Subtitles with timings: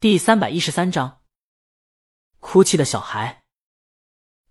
[0.00, 1.22] 第三百一十三章，
[2.38, 3.42] 哭泣的小孩。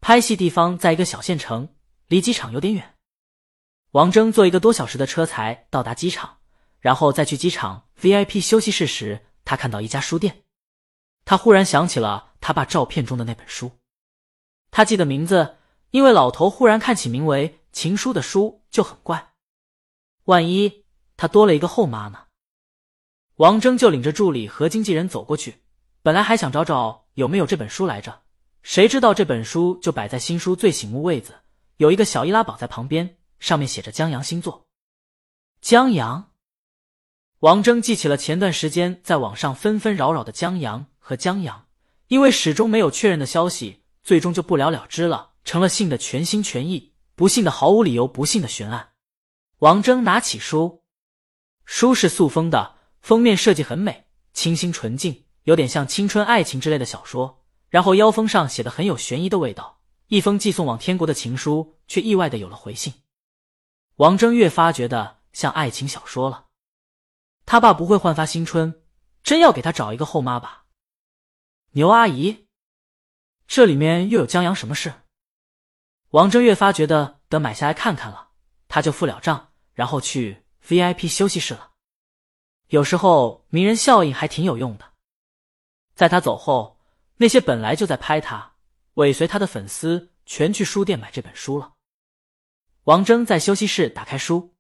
[0.02, 1.74] 拍戏地方在一个小县城，
[2.08, 2.96] 离机场有点远。
[3.92, 6.40] 王峥坐一个多小时的车才到达机场，
[6.82, 10.44] 然后再去机场 VIP 休息室时，他看到一家书店。
[11.24, 13.72] 他忽然想起了他爸照片中的那本书，
[14.70, 15.60] 他记得名字，
[15.92, 19.32] 因为老头忽然看起名为《情书》的书就很怪。
[20.26, 20.84] 万一
[21.16, 22.27] 他多了一个后妈呢？
[23.38, 25.62] 王峥就领着助理和经纪人走过去，
[26.02, 28.24] 本来还想找找有没有这本书来着，
[28.64, 31.36] 谁知道这本书就摆在新书最醒目位子，
[31.76, 34.66] 有一个小易拉宝在旁边，上面写着江阳星座。
[35.62, 36.32] 江阳，
[37.42, 41.68] 王峥记起了前段时间在网上纷纷扰扰的江阳和江阳，
[42.08, 48.94] 因为始终没有确认的消息，最终就不了了之了，成了信的全心全意，不信的毫无理由，不信的悬案。
[49.60, 50.82] 王峥拿起书，
[51.66, 52.77] 书是塑封的。
[53.08, 57.42] 封面设计很美，清新纯净，有点像青春爱情之类的小说。
[57.70, 62.94] 然后腰封上写的很有悬疑的味道，一封寄送往天国的情书，却意外的有了回信。
[63.96, 66.48] 王峥越发觉得像爱情小说了。
[67.46, 68.84] 他爸不会焕发新春，
[69.24, 70.66] 真要给他找一个后妈吧？
[71.72, 72.48] 牛阿姨，
[73.48, 74.94] 这里面又有江阳什么事？
[76.10, 78.32] 王峥越发觉得得买下来看看了，
[78.68, 81.72] 他就付了账，然后去 VIP 休息室了。
[82.68, 84.86] 有时候名人效应还挺有用的。
[85.96, 86.80] 在他走后，
[87.18, 88.54] 那些本来就在拍他、
[88.96, 91.74] 尾随他的粉丝，全去书店买这本书了。
[92.84, 94.54] 王峥在休息室打开书，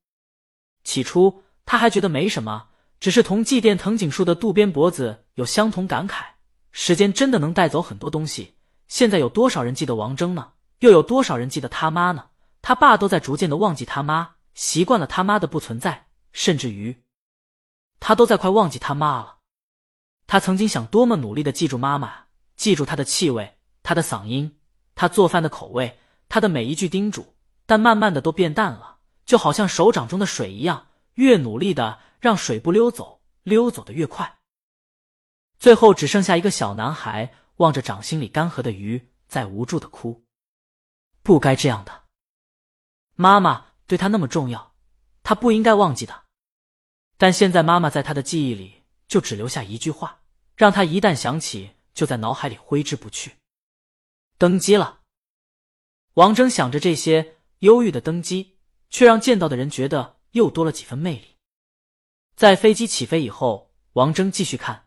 [0.83, 2.69] 起初他还觉得没什么，
[2.99, 6.25] 只是同祭奠藤井树的渡边博子有相同感慨：
[6.71, 8.55] 时间真的能带走很多东西。
[8.87, 10.53] 现在有多少人记得王峥呢？
[10.79, 12.29] 又有多少人记得他妈呢？
[12.61, 17.03] 他爸都在逐渐的忘记他妈，习惯了他妈的不存在，甚至于。
[17.99, 19.37] 他都在快忘记他妈了。
[20.25, 24.59] 他曾经想多么努力的记住妈妈，记住她的气味、她的嗓音、
[24.93, 34.39] 她做饭的口味、她的每一句叮嘱，但慢慢的都变淡了，就好像手掌中的水一样，越努力的让水不溜走，溜走的越快。
[35.57, 40.25] 最后只剩下一个小男孩望着掌心里干涸的鱼，在无助的哭。
[41.23, 42.03] 不该这样的，
[43.15, 44.73] 妈妈对他那么重要，
[45.23, 46.26] 他不应该忘记的。
[47.17, 50.21] 但现在，妈妈在他的记忆里就只留下一句话，
[50.55, 53.37] 让他一旦想起，就在脑海里挥之不去。
[54.37, 55.01] 登机了，
[56.13, 58.59] 王峥想着这些，忧郁的登机，
[58.91, 61.37] 却让见到的人觉得又多了几分魅力。
[62.35, 64.85] 在飞机起飞以后，王峥继续看。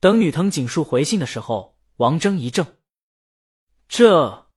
[0.00, 2.78] 等女藤井树回信的时候，王峥一怔，
[3.88, 4.50] 这，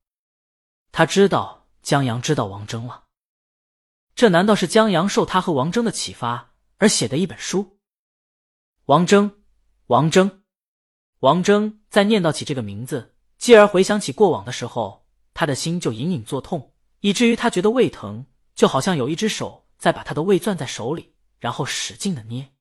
[0.92, 3.04] 他知道江阳知道王峥了，
[4.14, 6.53] 这难道是江阳受他和王峥的启发？
[6.78, 7.78] 而写的一本书，
[8.86, 9.30] 王峥，
[9.86, 10.42] 王峥，
[11.20, 22.52] 王峥在念叨起这个名字，继而回想起过往的时候，他的心就隐隐作痛，以至于他觉得胃疼，就好像有一只手在把他的胃攥在手里，然后使劲的捏。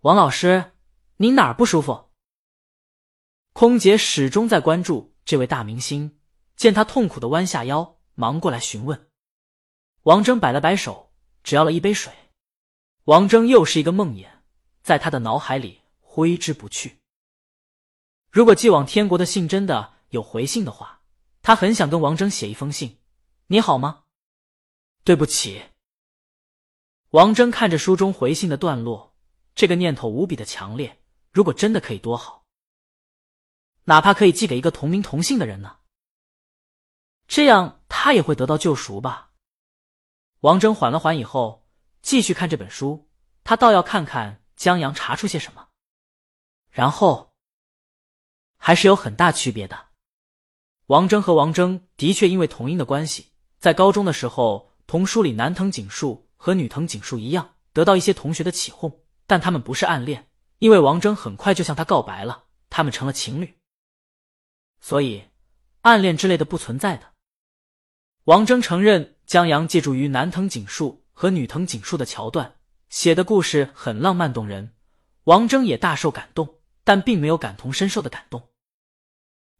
[0.00, 0.72] 王老师，
[1.16, 2.10] 您哪儿不舒服？
[3.52, 6.20] 空姐始终在关注这位大明星，
[6.56, 9.08] 见他痛苦的弯下腰，忙过来询问。
[10.02, 12.12] 王峥摆了摆手，只要了一杯水。
[13.08, 14.28] 王峥又是一个梦魇，
[14.82, 16.98] 在他的脑海里挥之不去。
[18.30, 21.00] 如果寄往天国的信真的有回信的话，
[21.40, 22.98] 他很想跟王峥写一封信
[23.48, 24.04] ：“你好吗？
[25.04, 25.62] 对不起。”
[27.12, 29.14] 王峥看着书中回信的段落，
[29.54, 31.00] 这个念头无比的强烈。
[31.32, 32.44] 如果真的可以多好，
[33.84, 35.78] 哪怕可以寄给一个同名同姓的人呢？
[37.26, 39.30] 这样他也会得到救赎吧。
[40.40, 41.64] 王峥缓了缓以后。
[42.08, 43.06] 继续看这本书，
[43.44, 45.68] 他倒要看看江阳查出些什么。
[46.70, 47.34] 然后，
[48.56, 49.88] 还是有很大区别的。
[50.86, 59.02] 王峥和王峥的确因为同音的关系，在高中的时候同书里男藤井树和女藤井树一样，得到一些同学的起哄。
[59.26, 60.30] 但他们不是暗恋，
[60.60, 63.58] 因为王峥很快就向他告白了，他们成了情侣。
[64.80, 65.24] 所以，
[65.82, 67.12] 暗恋之类的不存在的。
[68.24, 71.04] 王峥承认江阳借助于男藤井树。
[71.18, 72.54] 和女藤井树的桥段
[72.90, 74.72] 写的故事很浪漫动人，
[75.24, 78.50] 王峥也大受感动，但并没有感同身受的感动。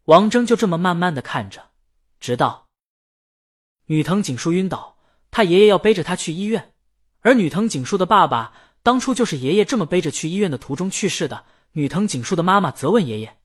[0.05, 1.71] 王峥就这么慢慢的看着，
[2.21, 2.69] 直到
[3.87, 4.99] 女藤井树晕倒，
[5.33, 6.75] 他爷爷要背着他去医院，
[7.23, 8.55] 而女藤井树的爸爸
[8.85, 11.45] 当初就是爷爷这么背着去医院的途中去世的。
[11.73, 13.37] 女藤井树的妈妈责问爷爷：“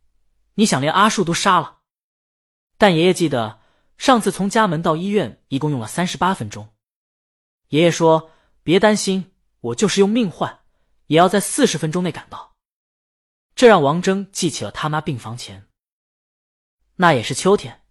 [0.54, 1.80] 你想连阿树都杀了？”
[2.78, 3.60] 但爷爷记得
[3.98, 6.70] 上次从家门到医院一共用了三十八分钟。
[7.74, 8.30] 爷爷说
[8.62, 10.60] ：“别担心，我就是用命换，
[11.08, 12.54] 也要在四十分钟内赶到。”
[13.56, 15.68] 这让王峥记起了他妈病房前。
[16.98, 17.82] 那也是秋天，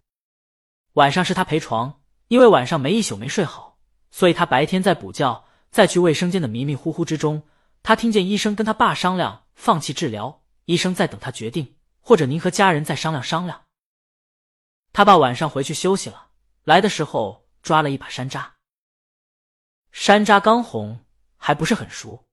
[0.93, 3.77] 晚上是他陪床，因为晚上没一宿没睡好，
[4.09, 5.43] 所以他白天在补觉。
[5.69, 7.43] 在去卫生间的迷迷糊糊之中，
[7.81, 13.63] 他听见医生跟他爸商量放弃治疗，医生在等他决定，或者您和家人再商量商量。
[14.93, 16.29] 他爸晚上回去休息了，
[16.63, 18.52] 来的时候抓了一把山楂，
[19.93, 21.05] 山楂刚红，
[21.37, 22.25] 还不是很熟。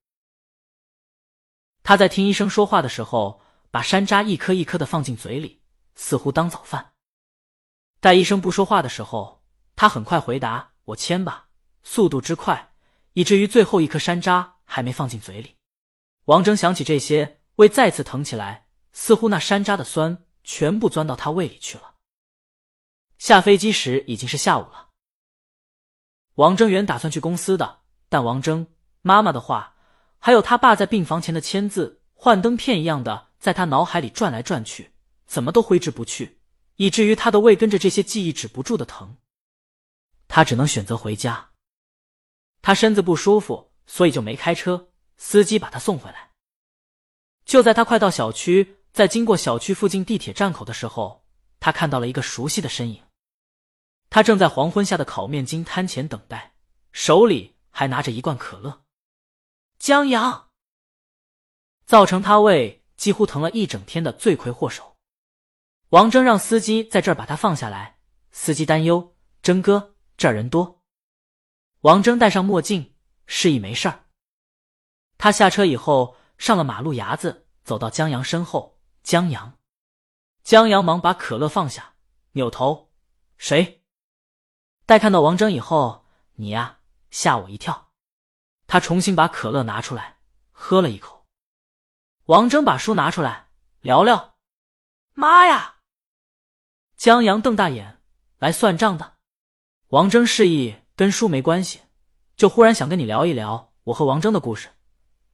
[1.83, 5.61] 他在听医生说话的时候，把山楂一颗一颗的放进嘴里，
[5.95, 6.95] 似乎当早饭。
[8.01, 9.45] 待医生不说话的时候，
[9.77, 11.51] 他很快回答：“我签吧。”
[11.85, 12.73] 速度之快。
[13.13, 15.57] 以至于最后一颗山楂还没放进嘴里，
[16.25, 21.97] 王峥想起这些，胃再次疼起来，似乎那山楂的酸全部钻到他胃里去了。
[23.19, 24.90] 下飞机时已经是下午了。
[26.35, 28.67] 王峥原打算去公司的，但王峥
[29.03, 29.75] 妈妈的话，
[30.19, 34.93] 还有他爸在病房前的签字，幻灯片一样的在他脑海里转来转去，
[35.27, 36.39] 怎么都挥之不去，
[36.77, 39.17] 以至于他的胃跟着这些记忆止不住的疼。
[40.29, 41.51] 他只能选择回家。
[42.63, 44.89] 他身子不舒服，所以就没开车。
[45.17, 46.31] 司机把他送回来。
[47.45, 51.27] 就在他快到小区，在经过小区附近地铁站口的时候，
[51.59, 53.03] 他看到了一个熟悉的身影。
[54.11, 56.53] 他正在黄昏下的烤面筋摊前等待，
[56.91, 58.83] 手里还拿着一罐可乐。
[59.79, 60.51] 江阳，
[61.87, 64.97] 造成他胃几乎疼了一整天的罪魁祸首。
[65.91, 67.99] 王峥让司机在这儿把他放下来。
[68.33, 70.83] 司机担忧：“征哥，这儿人多。”
[71.83, 72.95] 王峥戴上墨镜，
[73.27, 74.05] 示意没事儿。
[75.19, 78.79] 他下车以后，上了马路牙子，走到江阳身后。
[79.03, 79.59] 江阳，
[80.43, 81.95] 江阳忙把可乐放下，
[82.33, 82.93] 扭头
[83.39, 83.79] ：“谁？”
[84.91, 86.05] 待看到王峥以后，
[86.35, 86.79] 你呀，
[87.13, 87.93] 吓我一跳。
[88.67, 90.17] 他重新把可乐拿出来，
[90.51, 91.29] 喝了一口。
[92.25, 93.51] 王峥把书拿出来，
[93.83, 94.35] 聊聊。
[95.15, 95.77] 妈呀！
[96.97, 98.01] 江阳瞪大眼，
[98.39, 99.19] 来算账的。
[99.91, 100.75] 王峥示意。
[100.97, 101.83] 跟书没关系，
[102.35, 104.71] 就忽然想跟你聊一聊我和王峥的故事。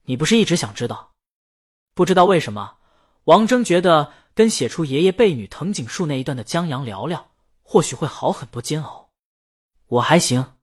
[0.02, 1.14] 你不是一直想知道？
[1.94, 2.76] 不知道为什么，
[3.24, 7.30] 王峥觉得跟写出爷爷被女藤井树那一段的江阳聊聊，
[7.62, 9.05] 或许会好很多煎熬。
[9.86, 10.58] 我还行。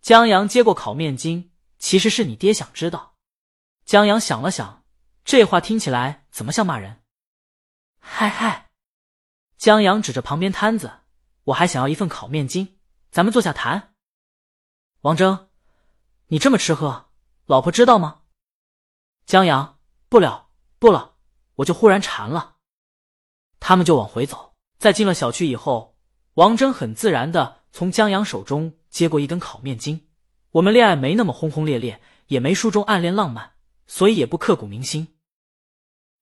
[0.00, 3.16] 江阳接过烤面筋，其实是你爹想知道。
[3.84, 4.84] 江阳想了想，
[5.24, 7.02] 这话听起来怎么像骂人？
[7.98, 8.70] 嗨嗨！
[9.56, 11.00] 江阳指着旁边摊子，
[11.44, 12.78] 我还想要一份烤面筋，
[13.10, 13.94] 咱们坐下谈。
[15.02, 15.48] 王峥，
[16.26, 17.10] 你这么吃喝，
[17.46, 18.22] 老婆知道吗？
[19.24, 19.78] 江阳，
[20.08, 21.16] 不了，不了，
[21.56, 22.56] 我就忽然馋了。
[23.60, 25.96] 他们就往回走，在进了小区以后，
[26.34, 30.08] 王峥很自然的从江阳手中接过一根烤面筋。
[30.52, 33.52] 我们恋爱没那么轰轰烈烈，也没书中暗恋浪漫，
[33.86, 35.18] 所以也不刻骨铭心。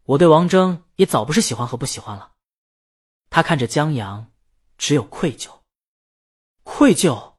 [0.02, 2.32] 我对王峥也早不是喜欢和不喜欢了。
[3.30, 4.32] 他看着江阳，
[4.78, 5.60] 只有愧疚，
[6.64, 7.34] 愧疚。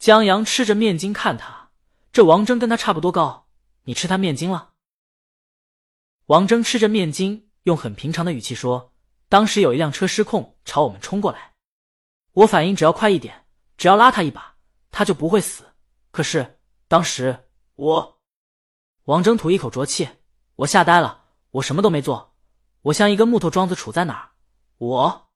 [0.00, 1.70] 江阳吃着面筋看他，
[2.12, 3.46] 这王峥跟他差不多高，
[3.84, 4.72] 你吃他面筋了？
[6.26, 8.92] 王峥吃着面筋，用很平常的语气说
[9.30, 11.51] ：“当时有一辆车失控朝我们冲过来，
[12.32, 13.46] 我反应只要快一点，
[13.76, 14.56] 只要拉他一把，
[14.90, 15.64] 他就不会死。
[16.10, 16.58] 可是
[16.88, 18.20] 当时我……”
[19.04, 20.08] 王征吐一口浊气
[20.56, 22.34] ：“我吓呆了，我什么都没做，
[22.82, 24.30] 我像一根木头桩子杵在哪儿。”
[24.78, 25.28] 我。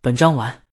[0.00, 0.66] 本章完。